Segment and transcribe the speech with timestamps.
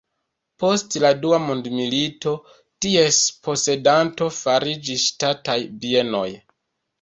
[0.61, 2.33] Post la dua mondmilito
[2.85, 3.19] ties
[3.49, 6.27] posedanto fariĝis Ŝtataj bienoj.